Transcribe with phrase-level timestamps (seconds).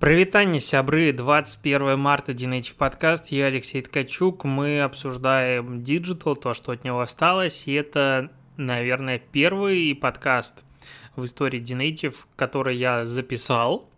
[0.00, 6.84] Прывітанне, сябры, 21 марта, Dnative подкаст, я Алексей Ткачук, мы обсуждаем digital, то, что от
[6.84, 10.62] него осталось, и это, наверное, первый подкаст
[11.16, 13.90] в истории Dnative, который я записал,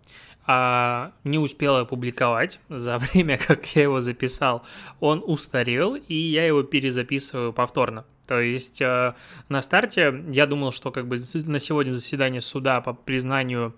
[0.47, 4.65] а не успел опубликовать за время, как я его записал,
[5.01, 8.07] он устарел, и я его перезаписываю повторно.
[8.27, 9.15] То есть э,
[9.51, 13.75] на старте я думал, что как бы на сегодня заседание суда по признанию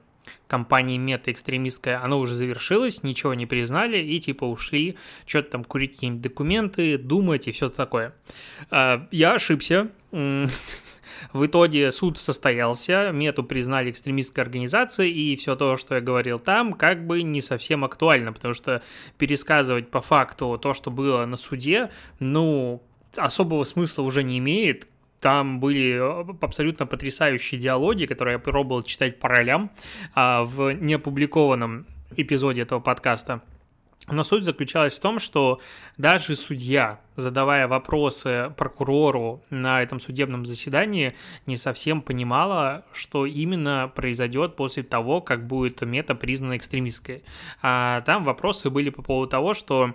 [0.47, 4.97] компании Мета экстремистская, оно уже завершилось, ничего не признали и типа ушли
[5.27, 8.15] что-то там курить какие-нибудь документы, думать и все такое.
[8.71, 9.91] А, я ошибся.
[11.33, 16.73] В итоге суд состоялся, мету признали экстремистской организацией, и все то, что я говорил там,
[16.73, 18.83] как бы не совсем актуально, потому что
[19.19, 22.83] пересказывать по факту то, что было на суде, ну,
[23.17, 24.89] особого смысла уже не имеет,
[25.23, 29.71] там были э, абсолютно потрясающие диалоги, которые я пробовал читать по ролям
[30.15, 31.87] а, в неопубликованном
[32.17, 33.41] эпизоде этого подкаста.
[34.09, 35.61] Но суть заключалась в том, что
[35.97, 41.15] даже судья, задавая вопросы прокурору на этом судебном заседании,
[41.47, 47.23] не совсем понимала, что именно произойдет после того, как будет мета признана экстремистской.
[47.63, 49.95] А там вопросы были по поводу того, что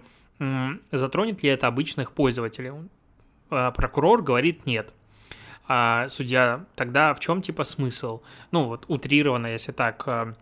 [0.91, 2.71] затронет ли это обычных пользователей.
[3.49, 4.93] А прокурор говорит нет
[5.67, 8.21] а судья, тогда в чем типа смысл?
[8.51, 10.33] Ну вот утрированно, если так э,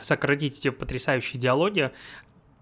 [0.00, 1.90] сократить эти потрясающие диалоги,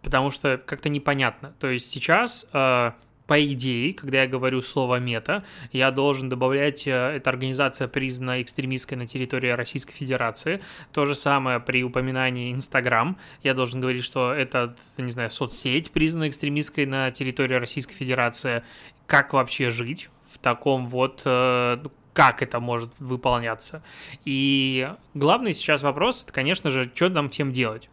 [0.02, 1.54] потому что как-то непонятно.
[1.58, 2.92] То есть сейчас э,
[3.32, 8.98] по идее, когда я говорю слово мета, я должен добавлять, э, эта организация признана экстремистской
[8.98, 10.60] на территории Российской Федерации.
[10.92, 13.16] То же самое при упоминании Инстаграм.
[13.42, 18.64] Я должен говорить, что это, не знаю, соцсеть признана экстремистской на территории Российской Федерации.
[19.06, 21.78] Как вообще жить в таком вот э,
[22.12, 23.82] как это может выполняться.
[24.26, 27.88] И главный сейчас вопрос, это, конечно же, что нам всем делать.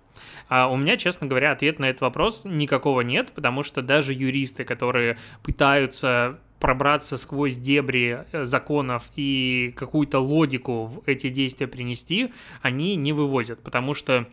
[0.47, 4.63] А у меня, честно говоря, ответ на этот вопрос никакого нет, потому что даже юристы,
[4.63, 12.95] которые пытаются пробраться сквозь дебри э, законов и какую-то логику в эти действия принести, они
[12.95, 14.27] не вывозят, потому что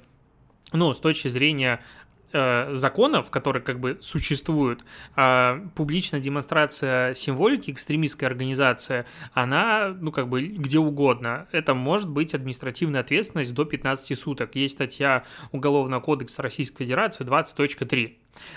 [0.72, 1.80] ну, с точки зрения
[2.36, 4.84] э, законов, которые как бы существуют,
[5.16, 11.48] э, публичная демонстрация символики экстремистской организации, она, ну, как бы где угодно.
[11.52, 14.54] Это может быть административная ответственность до 15 суток.
[14.54, 18.16] Есть статья Уголовного кодекса Российской Федерации 20.3.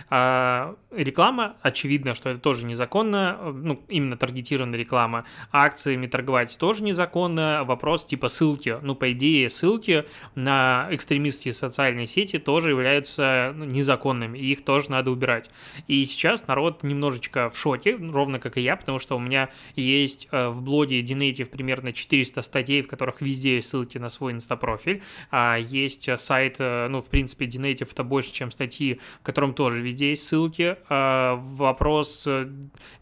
[0.09, 5.25] А, реклама, очевидно, что это тоже незаконно, ну, именно таргетированная реклама.
[5.51, 7.63] Акциями торговать тоже незаконно.
[7.65, 8.77] Вопрос типа ссылки.
[8.81, 14.89] Ну, по идее, ссылки на экстремистские социальные сети тоже являются ну, незаконными, и их тоже
[14.91, 15.51] надо убирать.
[15.87, 20.27] И сейчас народ немножечко в шоке, ровно как и я, потому что у меня есть
[20.31, 25.03] э, в блоге Dinative примерно 400 статей, в которых везде есть ссылки на свой инстапрофиль.
[25.31, 29.68] А есть сайт, э, ну, в принципе, Dinative это больше, чем статьи, в котором тоже
[29.69, 30.77] тоже везде есть ссылки.
[30.89, 32.49] А, вопрос, э,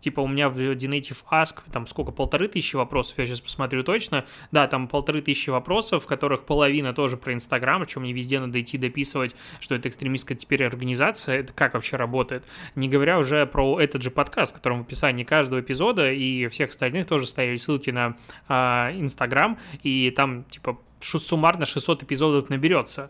[0.01, 4.25] типа у меня в Donative Ask, там сколько, полторы тысячи вопросов, я сейчас посмотрю точно.
[4.51, 8.59] Да, там полторы тысячи вопросов, в которых половина тоже про Инстаграм, чем мне везде надо
[8.59, 12.43] идти дописывать, что это экстремистская теперь организация, это как вообще работает.
[12.75, 16.71] Не говоря уже про этот же подкаст, в котором в описании каждого эпизода и всех
[16.71, 18.17] остальных тоже ставили ссылки на
[18.49, 23.09] а, Инстаграм, и там, типа, суммарно 600 эпизодов наберется.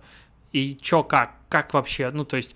[0.51, 1.35] И чё, как?
[1.50, 2.12] Как вообще?
[2.12, 2.56] Ну, то есть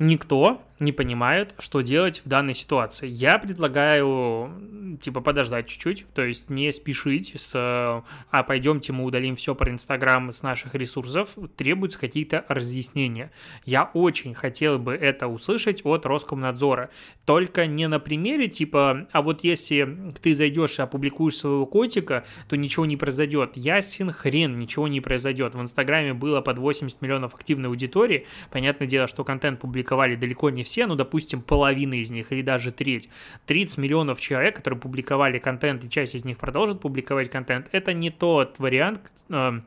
[0.00, 3.06] никто не понимает, что делать в данной ситуации.
[3.08, 9.54] Я предлагаю, типа, подождать чуть-чуть, то есть не спешить с «а пойдемте мы удалим все
[9.54, 13.30] про Инстаграм с наших ресурсов», требуются какие-то разъяснения.
[13.64, 16.90] Я очень хотел бы это услышать от Роскомнадзора,
[17.24, 22.56] только не на примере, типа, а вот если ты зайдешь и опубликуешь своего котика, то
[22.56, 23.56] ничего не произойдет.
[23.56, 25.54] Ясен хрен, ничего не произойдет.
[25.54, 30.64] В Инстаграме было под 80 миллионов активной аудитории, понятное дело, что контент публиковали далеко не
[30.64, 33.08] все, ну, допустим, половина из них или даже треть.
[33.46, 38.10] 30 миллионов человек, которые публиковали контент, и часть из них продолжит публиковать контент, это не
[38.10, 39.60] тот вариант, э,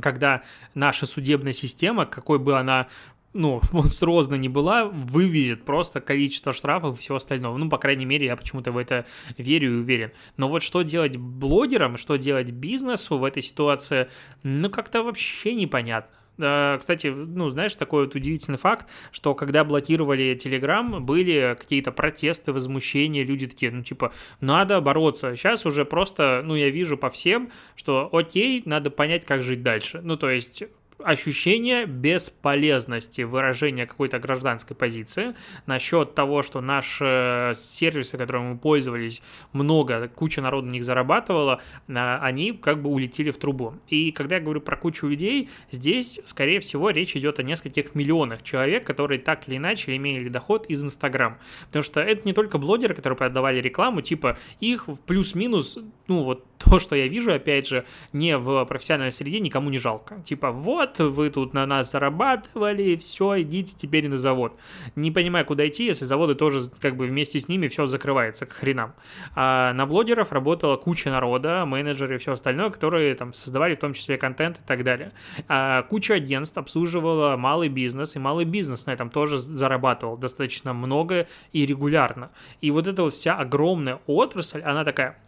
[0.00, 0.42] когда
[0.74, 2.88] наша судебная система, какой бы она
[3.36, 7.56] ну, монструозно не была, вывезет просто количество штрафов и всего остального.
[7.56, 9.06] Ну, по крайней мере, я почему-то в это
[9.36, 10.12] верю и уверен.
[10.36, 14.08] Но вот что делать блогерам, что делать бизнесу в этой ситуации,
[14.42, 16.14] ну, как-то вообще непонятно.
[16.36, 23.24] Кстати, ну, знаешь, такой вот удивительный факт, что когда блокировали Telegram, были какие-то протесты, возмущения,
[23.24, 25.34] люди такие, ну, типа, надо бороться.
[25.34, 30.00] Сейчас уже просто, ну, я вижу по всем, что окей, надо понять, как жить дальше.
[30.02, 30.64] Ну, то есть
[31.02, 35.34] ощущение бесполезности выражения какой-то гражданской позиции
[35.66, 39.22] насчет того, что наши сервисы, которыми мы пользовались,
[39.52, 43.74] много, куча народа на них зарабатывала, а, они как бы улетели в трубу.
[43.88, 48.42] И когда я говорю про кучу людей, здесь, скорее всего, речь идет о нескольких миллионах
[48.42, 51.38] человек, которые так или иначе имели доход из Инстаграм.
[51.66, 55.78] Потому что это не только блогеры, которые продавали рекламу, типа их в плюс-минус,
[56.08, 60.20] ну вот то, что я вижу, опять же, не в профессиональной среде, никому не жалко.
[60.24, 64.58] Типа, вот, вы тут на нас зарабатывали, все, идите теперь на завод.
[64.94, 68.52] Не понимаю, куда идти, если заводы тоже как бы вместе с ними все закрывается к
[68.52, 68.94] хренам.
[69.34, 73.92] А на блогеров работала куча народа, менеджеры и все остальное, которые там создавали в том
[73.92, 75.12] числе контент и так далее.
[75.48, 81.26] А куча агентств обслуживала малый бизнес, и малый бизнес на этом тоже зарабатывал достаточно много
[81.52, 82.30] и регулярно.
[82.60, 85.18] И вот эта вот вся огромная отрасль, она такая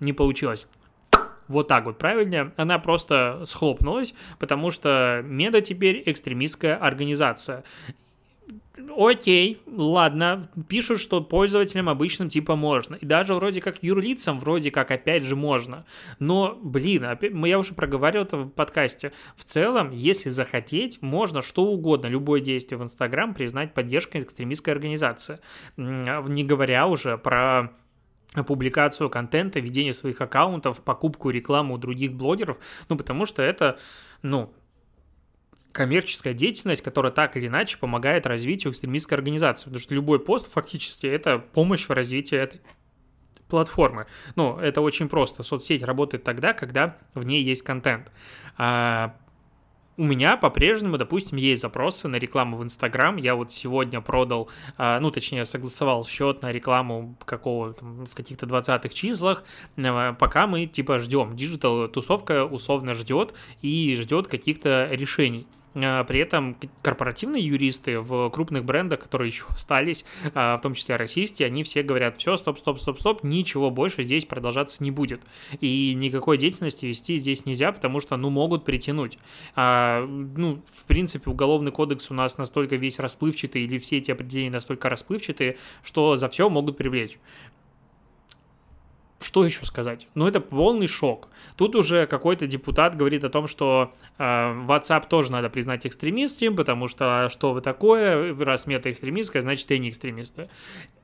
[0.00, 0.66] не получилось
[1.50, 7.64] вот так вот правильнее, она просто схлопнулась, потому что Меда теперь экстремистская организация.
[8.96, 12.96] Окей, ладно, пишут, что пользователям обычным типа можно.
[12.96, 15.84] И даже вроде как юрлицам вроде как опять же можно.
[16.18, 19.12] Но, блин, опять, я уже проговаривал это в подкасте.
[19.36, 25.40] В целом, если захотеть, можно что угодно, любое действие в Инстаграм признать поддержкой экстремистской организации.
[25.76, 27.72] Не говоря уже про
[28.34, 33.78] публикацию контента, ведение своих аккаунтов, покупку рекламу у других блогеров, ну, потому что это,
[34.22, 34.52] ну,
[35.72, 41.06] коммерческая деятельность, которая так или иначе помогает развитию экстремистской организации, потому что любой пост фактически
[41.06, 42.60] это помощь в развитии этой
[43.48, 44.06] платформы.
[44.36, 45.42] Ну, это очень просто.
[45.42, 48.10] Соцсеть работает тогда, когда в ней есть контент.
[48.56, 49.16] А
[50.00, 53.18] у меня по-прежнему, допустим, есть запросы на рекламу в Инстаграм.
[53.18, 54.48] Я вот сегодня продал,
[54.78, 59.44] а, ну, точнее, согласовал счет на рекламу какого там, в каких-то 20-х числах,
[59.76, 61.36] э, пока мы, типа, ждем.
[61.36, 65.46] digital-тусовка условно ждет и ждет каких-то решений.
[65.74, 70.96] А, при этом корпоративные юристы в крупных брендах, которые еще остались, а, в том числе
[70.96, 75.20] российские, они все говорят, все, стоп, стоп, стоп, стоп, ничего больше здесь продолжаться не будет.
[75.60, 79.18] И никакой деятельности вести здесь нельзя, потому что, ну, могут притянуть.
[79.54, 84.50] А, ну, в принципе, уголовный кодекс у нас настолько весь расплывчатый, или все эти определения
[84.50, 87.18] настолько расплывчатые, что за все могут привлечь.
[89.20, 90.08] Что еще сказать?
[90.14, 91.28] Ну, это полный шок.
[91.56, 96.88] Тут уже какой-то депутат говорит о том, что э, WhatsApp тоже надо признать экстремистским, потому
[96.88, 100.48] что что вы такое, раз мета экстремистская, значит и не экстремисты.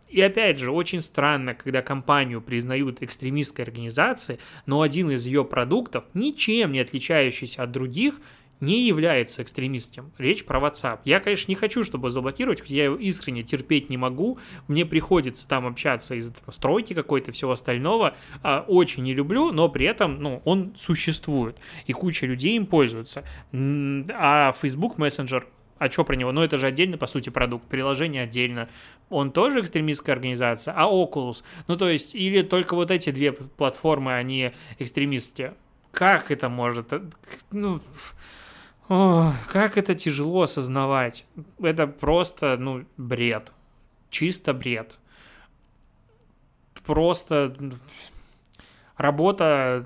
[0.09, 6.05] И опять же, очень странно, когда компанию признают экстремистской организацией, но один из ее продуктов,
[6.15, 8.21] ничем не отличающийся от других,
[8.61, 10.13] не является экстремистом.
[10.19, 11.01] Речь про WhatsApp.
[11.05, 14.39] Я, конечно, не хочу, чтобы заблокировать, я его искренне терпеть не могу.
[14.69, 18.17] Мне приходится там общаться из стройки какой-то, всего остального.
[18.43, 21.59] А, очень не люблю, но при этом ну, он существует.
[21.87, 23.25] И куча людей им пользуются.
[23.53, 25.45] А Facebook Messenger
[25.79, 26.33] а что про него?
[26.33, 28.69] Ну, это же отдельно, по сути, продукт, приложение отдельно.
[29.11, 31.45] Он тоже экстремистская организация, а Oculus?
[31.69, 35.55] Ну, то есть, или только вот эти две платформы, они экстремистские?
[35.93, 36.93] Как это может?
[37.51, 37.81] Ну,
[38.89, 41.27] о, как это тяжело осознавать.
[41.61, 43.53] Это просто, ну, бред.
[44.11, 44.99] Чисто бред.
[46.85, 47.57] Просто
[48.97, 49.85] работа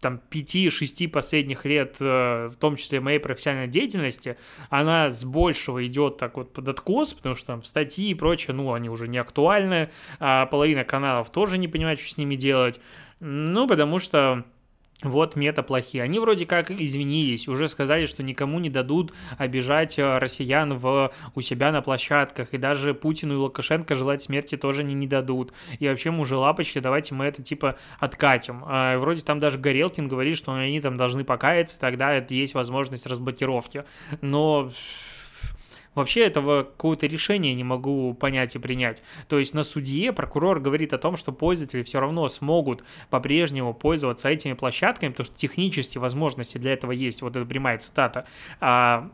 [0.00, 4.36] там 5-6 последних лет, э, в том числе моей профессиональной деятельности,
[4.70, 8.72] она с большего идет так вот под откос, потому что там статьи и прочее, ну,
[8.72, 12.80] они уже не актуальны, а половина каналов тоже не понимает, что с ними делать.
[13.20, 14.44] Ну, потому что
[15.02, 16.02] вот мета плохие.
[16.02, 21.40] Они вроде как извинились, уже сказали, что никому не дадут обижать э, россиян в, у
[21.40, 25.52] себя на площадках, и даже Путину и Лукашенко желать смерти тоже не, не дадут.
[25.78, 28.62] И вообще мужи лапочки, давайте мы это типа откатим.
[28.66, 33.06] А, вроде там даже Горелкин говорит, что они там должны покаяться, тогда это есть возможность
[33.06, 33.84] разблокировки.
[34.20, 34.70] Но
[35.94, 39.02] Вообще этого какого-то решения не могу понять и принять.
[39.28, 44.28] То есть на судье прокурор говорит о том, что пользователи все равно смогут по-прежнему пользоваться
[44.28, 47.22] этими площадками, потому что технические возможности для этого есть.
[47.22, 48.26] Вот это прямая цитата.
[48.60, 49.10] А,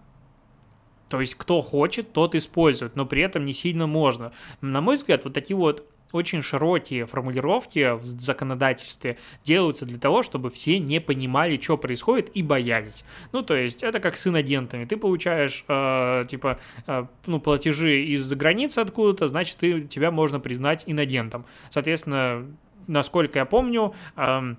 [1.09, 4.33] то есть кто хочет, тот использует, но при этом не сильно можно.
[4.61, 10.51] На мой взгляд, вот такие вот очень широкие формулировки в законодательстве делаются для того, чтобы
[10.51, 13.05] все не понимали, что происходит и боялись.
[13.33, 14.85] Ну, то есть это как с иногентами.
[14.85, 20.85] Ты получаешь, э, типа, э, ну, платежи из-за границы откуда-то, значит, ты, тебя можно признать
[20.87, 21.45] иногентом.
[21.71, 22.47] Соответственно,
[22.87, 24.55] насколько я помню, Э,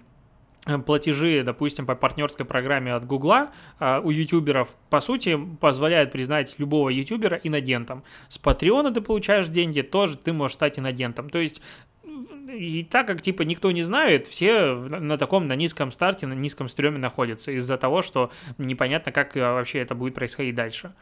[0.86, 6.90] платежи, допустим, по партнерской программе от Гугла э, у ютуберов, по сути, позволяют признать любого
[6.90, 8.04] ютубера иногентом.
[8.28, 11.30] С Патреона ты получаешь деньги, тоже ты можешь стать иногентом.
[11.30, 11.62] То есть
[12.48, 16.68] и так как, типа, никто не знает, все на таком, на низком старте, на низком
[16.68, 20.94] стреме находятся из-за того, что непонятно, как э, вообще это будет происходить дальше.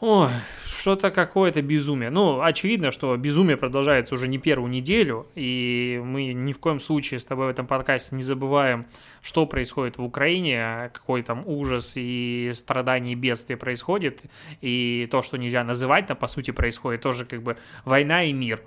[0.00, 0.30] Ой,
[0.64, 2.10] что-то какое-то безумие.
[2.10, 7.18] Ну, очевидно, что безумие продолжается уже не первую неделю, и мы ни в коем случае
[7.18, 8.86] с тобой в этом подкасте не забываем,
[9.22, 14.22] что происходит в Украине, какой там ужас и страдания и бедствия происходит,
[14.60, 18.62] и то, что нельзя называть, но по сути происходит тоже как бы война и мир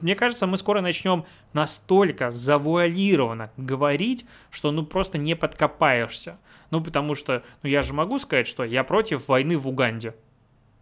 [0.00, 6.38] мне кажется, мы скоро начнем настолько завуалированно говорить, что ну просто не подкопаешься.
[6.70, 10.14] Ну потому что, ну я же могу сказать, что я против войны в Уганде.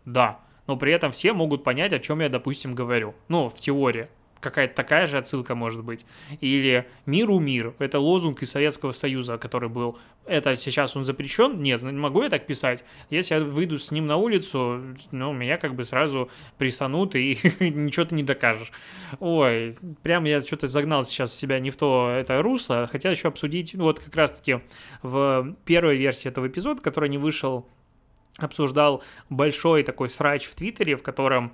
[0.05, 3.15] Да, но при этом все могут понять, о чем я, допустим, говорю.
[3.29, 4.09] Ну, в теории
[4.47, 6.07] какая-то такая же отсылка может быть.
[6.41, 9.99] Или «Миру мир»— это лозунг из Советского Союза, который был.
[10.25, 11.61] Это сейчас он запрещен?
[11.61, 12.85] Нет, не могу я так писать.
[13.11, 18.07] Если я выйду с ним на улицу, ну, меня как бы сразу прессанут, и ничего
[18.07, 18.71] ты не докажешь.
[19.19, 22.87] Ой, прям я что-то загнал сейчас себя не в то это русло.
[22.87, 24.61] Хотел еще обсудить, ну, вот как раз-таки
[25.03, 27.67] в первой версии этого эпизода, который не вышел
[28.39, 31.53] обсуждал большой такой срач в Твиттере, в котором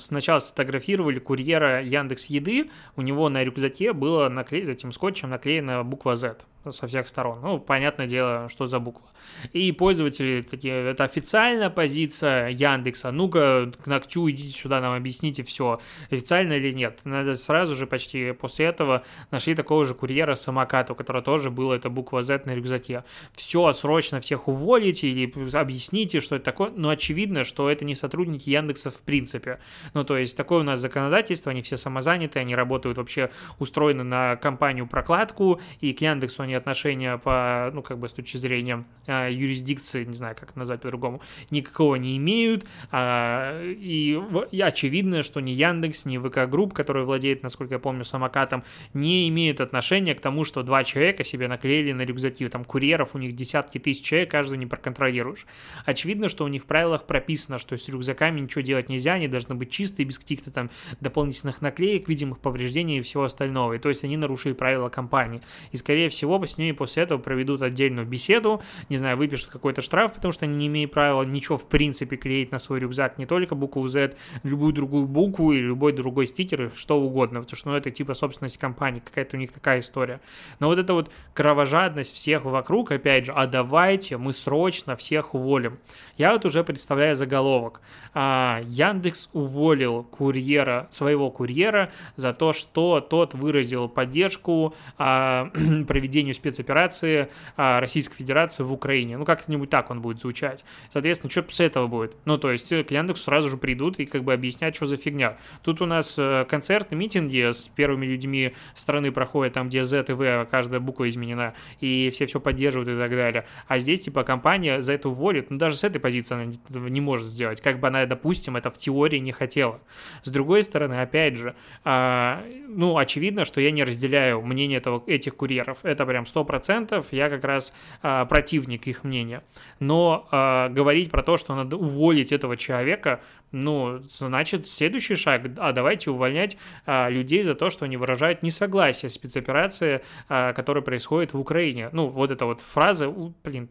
[0.00, 6.16] сначала сфотографировали курьера Яндекс Еды, у него на рюкзаке было наклеено этим скотчем наклеена буква
[6.16, 6.38] Z
[6.72, 7.40] со всех сторон.
[7.40, 9.08] Ну, понятное дело, что за буква.
[9.52, 15.80] И пользователи такие, это официальная позиция Яндекса, ну-ка к ногтю идите сюда, нам объясните все,
[16.10, 17.00] официально или нет.
[17.04, 21.76] Надо сразу же почти после этого нашли такого же курьера самоката, у которого тоже была
[21.76, 23.04] эта буква Z на рюкзаке.
[23.34, 26.70] Все, срочно всех уволите или объясните, что это такое.
[26.74, 29.60] Но очевидно, что это не сотрудники Яндекса в принципе.
[29.94, 34.36] Ну, то есть, такое у нас законодательство, они все самозаняты, они работают вообще устроены на
[34.36, 39.28] компанию прокладку, и к Яндексу они отношения по, ну, как бы с точки зрения э,
[39.32, 41.20] юрисдикции, не знаю, как назвать по-другому,
[41.50, 42.66] никакого не имеют.
[42.92, 44.18] Э, и,
[44.50, 49.28] и очевидно, что ни Яндекс, ни ВК Групп, который владеет, насколько я помню, самокатом, не
[49.28, 52.48] имеют отношения к тому, что два человека себе наклеили на рюкзаки.
[52.48, 55.46] Там курьеров у них десятки тысяч человек, каждого не проконтролируешь.
[55.84, 59.54] Очевидно, что у них в правилах прописано, что с рюкзаками ничего делать нельзя, они должны
[59.54, 60.70] быть чистые, без каких-то там
[61.00, 63.74] дополнительных наклеек, видимых повреждений и всего остального.
[63.74, 65.40] И то есть они нарушили правила компании.
[65.72, 70.14] И, скорее всего, с ними после этого проведут отдельную беседу, не знаю, выпишут какой-то штраф,
[70.14, 73.54] потому что они не имеют права ничего в принципе клеить на свой рюкзак, не только
[73.54, 77.90] букву Z, любую другую букву или любой другой стикер, что угодно, потому что ну, это
[77.90, 80.20] типа собственность компании, какая-то у них такая история.
[80.60, 85.78] Но вот эта вот кровожадность всех вокруг, опять же, а давайте мы срочно всех уволим.
[86.16, 87.80] Я вот уже представляю заголовок.
[88.14, 95.50] А, Яндекс уволил курьера, своего курьера за то, что тот выразил поддержку а,
[95.86, 99.16] проведению спецоперации а, Российской Федерации в Украине.
[99.16, 100.64] Ну, как-нибудь так он будет звучать.
[100.92, 102.16] Соответственно, что с этого будет?
[102.24, 105.36] Ну, то есть к Яндексу сразу же придут и как бы объяснять, что за фигня.
[105.62, 110.12] Тут у нас э, концерты, митинги с первыми людьми страны проходят, там, где Z и
[110.12, 113.44] V, каждая буква изменена, и все все поддерживают и так далее.
[113.66, 115.50] А здесь, типа, компания за это уволит.
[115.50, 116.58] Ну, даже с этой позиции она не,
[116.90, 117.60] не может сделать.
[117.60, 119.80] Как бы она, допустим, это в теории не хотела.
[120.22, 125.36] С другой стороны, опять же, а, ну, очевидно, что я не разделяю мнение этого, этих
[125.36, 125.78] курьеров.
[125.82, 129.42] Это прям 100%, я как раз а, противник их мнения.
[129.80, 133.20] Но а, говорить про то, что надо уволить этого человека,
[133.52, 139.08] ну, значит, следующий шаг, а давайте увольнять а, людей за то, что они выражают несогласие
[139.08, 141.90] с спецоперацией, а, которая происходит в Украине.
[141.92, 143.08] Ну, вот эта вот фраза,
[143.44, 143.68] блин,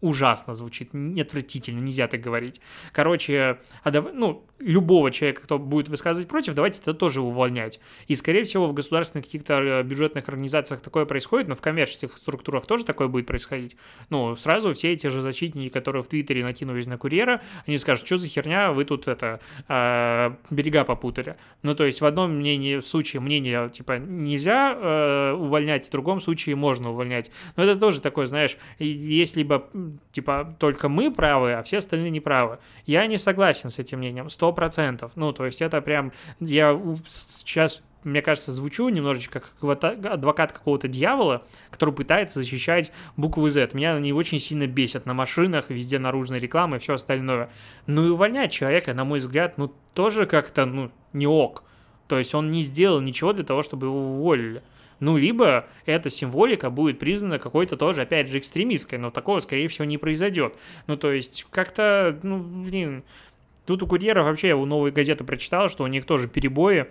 [0.00, 2.60] ужасно звучит, отвратительно, нельзя так говорить.
[2.92, 7.80] Короче, а ну, любого человека, кто будет высказывать против, давайте это тоже увольнять.
[8.06, 12.66] И, скорее всего, в государственных каких-то э, бюджетных организациях такое происходит, но в коммерческих структурах
[12.66, 13.76] тоже такое будет происходить.
[14.10, 18.16] Ну, сразу все эти же защитники, которые в Твиттере накинулись на курьера, они скажут, что
[18.16, 21.36] за херня, вы тут это, э, берега попутали.
[21.62, 26.20] Ну, то есть в одном мнении, в случае мнения, типа, нельзя э, увольнять, в другом
[26.20, 27.30] случае можно увольнять.
[27.56, 29.68] Но это тоже такое, знаешь, есть либо,
[30.12, 32.58] типа, только мы правы, а все остальные не правы.
[32.86, 35.10] Я не согласен с этим мнением, 100%.
[35.14, 41.42] Ну, то есть это прям, я сейчас мне кажется, звучу немножечко как адвокат какого-то дьявола,
[41.70, 43.70] который пытается защищать буквы Z.
[43.72, 47.50] Меня они очень сильно бесят на машинах, везде наружная реклама и все остальное.
[47.86, 51.64] Ну и увольнять человека, на мой взгляд, ну тоже как-то, ну, не ок.
[52.06, 54.62] То есть он не сделал ничего для того, чтобы его уволили.
[55.00, 59.84] Ну, либо эта символика будет признана какой-то тоже, опять же, экстремистской, но такого, скорее всего,
[59.84, 60.54] не произойдет.
[60.86, 63.04] Ну, то есть, как-то, ну, блин,
[63.66, 66.86] Тут у курьеров вообще я у новой газеты прочитал, что у них тоже перебои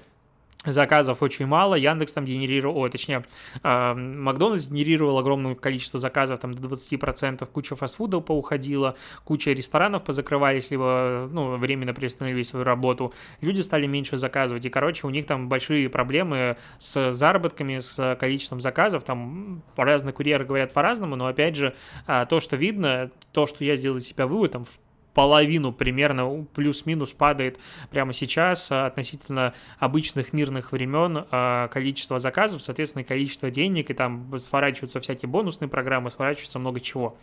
[0.65, 3.23] заказов очень мало, Яндекс там генерировал, о, точнее,
[3.63, 10.71] э, Макдональдс генерировал огромное количество заказов, там до 20%, куча фастфудов поуходила, куча ресторанов позакрывались,
[10.71, 15.49] либо, ну, временно приостановили свою работу, люди стали меньше заказывать, и, короче, у них там
[15.49, 21.75] большие проблемы с заработками, с количеством заказов, там разные курьеры говорят по-разному, но, опять же,
[22.07, 24.79] э, то, что видно, то, что я сделал для себя вывод, там, в
[25.15, 27.57] половину примерно плюс-минус падает
[27.89, 34.37] прямо сейчас а, относительно обычных мирных времен а, количество заказов, соответственно, количество денег, и там
[34.37, 37.17] сворачиваются всякие бонусные программы, сворачивается много чего.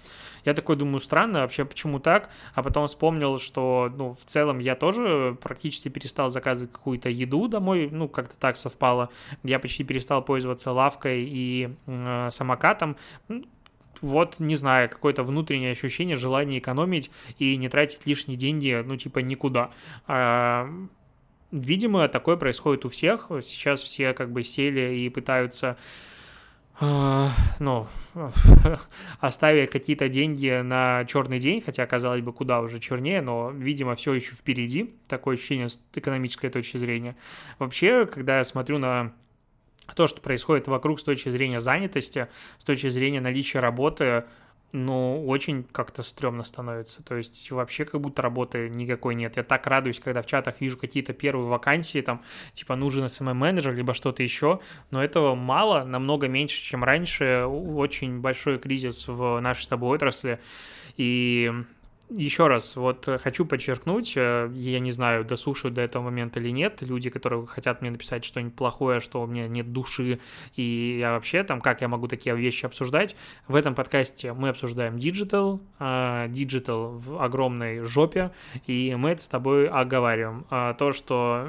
[0.45, 2.31] Я такой думаю, странно, вообще почему так?
[2.55, 7.91] А потом вспомнил, что, ну, в целом я тоже практически перестал заказывать какую-то еду домой,
[7.93, 9.11] ну, как-то так совпало.
[9.45, 12.97] Я почти перестал пользоваться лавкой и э, самокатом
[14.03, 19.21] вот, не знаю, какое-то внутреннее ощущение, желание экономить и не тратить лишние деньги, ну, типа,
[19.21, 19.71] никуда.
[20.07, 20.69] А,
[21.51, 23.29] видимо, такое происходит у всех.
[23.43, 25.79] Сейчас все как бы сели и пытаются
[26.81, 27.31] а,
[27.61, 27.87] ну,
[29.21, 34.15] оставив какие-то деньги на черный день, хотя, казалось бы, куда уже чернее, но, видимо, все
[34.15, 37.15] еще впереди, такое ощущение с экономической точки зрения.
[37.59, 39.13] Вообще, когда я смотрю на
[39.95, 44.25] то, что происходит вокруг с точки зрения занятости, с точки зрения наличия работы,
[44.73, 47.03] ну, очень как-то стрёмно становится.
[47.03, 49.37] То есть вообще как будто работы никакой нет.
[49.37, 52.23] Я так радуюсь, когда в чатах вижу какие-то первые вакансии, там,
[52.55, 54.61] типа, нужен SMM-менеджер, либо что-то еще,
[54.91, 57.45] но этого мало, намного меньше, чем раньше.
[57.45, 60.41] Очень большой кризис в нашей с тобой отрасли,
[60.97, 61.53] и
[62.11, 66.51] еще раз, вот э, хочу подчеркнуть, э, я не знаю, дослушают до этого момента или
[66.51, 70.21] нет, люди, которые хотят мне написать что-нибудь плохое, что у меня нет души,
[70.57, 73.17] и я вообще там, как я могу такие вещи обсуждать,
[73.49, 78.33] в этом подкасте мы обсуждаем digital, digital в огромной жопе,
[78.67, 80.47] и мы это с тобой оговариваем.
[80.51, 81.49] А то, что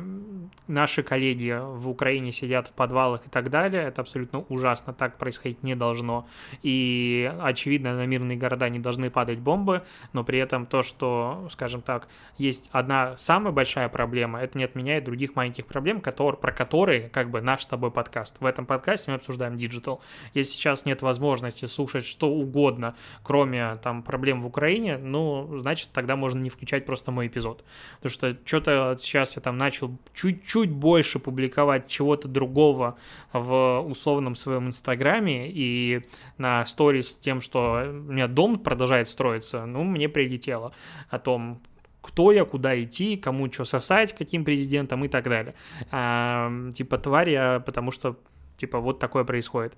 [0.68, 5.64] наши коллеги в Украине сидят в подвалах и так далее, это абсолютно ужасно, так происходить
[5.64, 6.28] не должно,
[6.62, 9.84] и очевидно, на мирные города не должны падать бомбы,
[10.14, 12.08] но при этом этом то, что, скажем так,
[12.38, 17.30] есть одна самая большая проблема, это не отменяет других маленьких проблем, которые, про которые как
[17.32, 18.38] бы наш с тобой подкаст.
[18.40, 20.02] В этом подкасте мы обсуждаем digital.
[20.34, 26.16] Если сейчас нет возможности слушать что угодно, кроме там проблем в Украине, ну, значит, тогда
[26.16, 27.64] можно не включать просто мой эпизод.
[27.96, 32.98] Потому что что-то сейчас я там начал чуть-чуть больше публиковать чего-то другого
[33.32, 36.02] в условном своем инстаграме и
[36.38, 40.72] на сторис с тем, что у меня дом продолжает строиться, ну, мне прилетит тело,
[41.10, 41.62] о том,
[42.02, 45.54] кто я, куда идти, кому что сосать, каким президентом и так далее.
[45.92, 48.18] А, типа тварь я, потому что
[48.58, 49.74] типа вот такое происходит.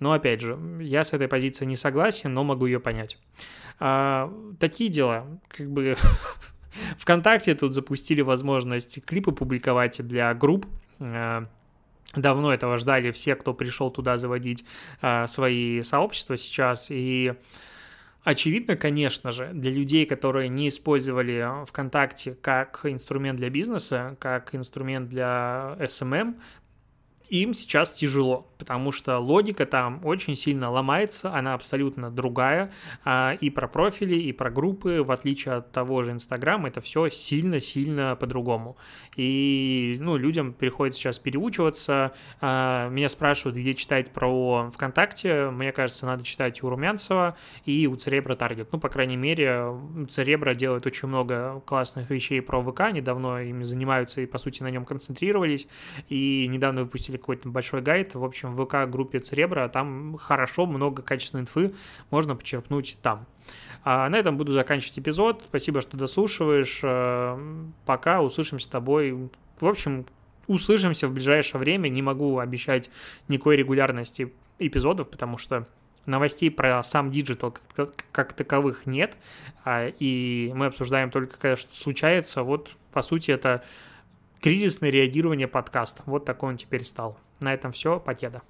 [0.00, 3.18] Но опять же, я с этой позиции не согласен, но могу ее понять.
[3.80, 5.96] А, такие дела, как бы
[6.98, 10.66] ВКонтакте тут запустили возможность клипы публиковать для групп.
[11.00, 11.46] А,
[12.16, 14.64] давно этого ждали все, кто пришел туда заводить
[15.00, 17.34] а, свои сообщества сейчас, и
[18.28, 25.08] Очевидно, конечно же, для людей, которые не использовали ВКонтакте как инструмент для бизнеса, как инструмент
[25.08, 26.34] для SMM,
[27.30, 32.72] им сейчас тяжело, потому что логика там очень сильно ломается, она абсолютно другая,
[33.04, 37.08] а, и про профили, и про группы, в отличие от того же Инстаграма, это все
[37.08, 38.76] сильно-сильно по-другому.
[39.16, 46.06] И, ну, людям приходится сейчас переучиваться, а, меня спрашивают, где читать про ВКонтакте, мне кажется,
[46.06, 47.36] надо читать у Румянцева
[47.66, 49.66] и у Церебра Таргет, ну, по крайней мере,
[50.08, 54.70] Церебра делает очень много классных вещей про ВК, недавно ими занимаются и, по сути, на
[54.70, 55.66] нем концентрировались,
[56.08, 61.42] и недавно выпустили какой-то большой гайд, в общем, в ВК-группе Церебра, там хорошо, много качественной
[61.42, 61.74] инфы
[62.10, 63.26] можно почерпнуть там.
[63.84, 65.42] А на этом буду заканчивать эпизод.
[65.48, 66.80] Спасибо, что дослушиваешь.
[66.82, 67.38] Э,
[67.86, 69.30] пока, услышимся с тобой.
[69.60, 70.04] В общем,
[70.46, 71.88] услышимся в ближайшее время.
[71.88, 72.90] Не могу обещать
[73.28, 75.66] никакой регулярности эпизодов, потому что
[76.08, 79.16] новостей про сам digital как, как таковых нет,
[79.64, 82.42] а, и мы обсуждаем только, когда что случается.
[82.42, 83.62] Вот, по сути, это
[84.40, 86.02] Кризисное реагирование подкаст.
[86.06, 87.18] Вот такой он теперь стал.
[87.40, 87.98] На этом все.
[87.98, 88.42] Покеда.